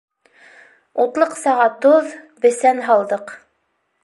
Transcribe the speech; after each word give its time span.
Утлыҡсаға 1.03 1.67
тоҙ, 1.85 2.09
бесән 2.47 2.85
һалдыҡ. 2.89 3.37